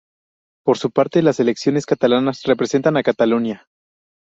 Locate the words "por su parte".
0.65-1.21